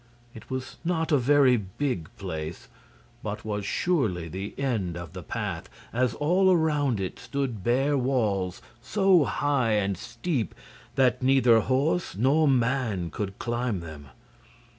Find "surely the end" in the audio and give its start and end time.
3.67-4.97